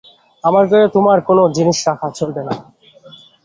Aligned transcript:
আমার 0.43 0.63
ঘরে 0.67 0.85
তোমার 0.95 1.17
কোনো 1.27 1.43
জিনিস 1.57 1.77
রাখা 1.87 2.07
চলবে 2.19 2.41
না। 2.47 2.53